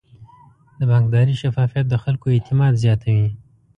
[0.77, 3.27] د بانکداري شفافیت د خلکو اعتماد زیاتوي.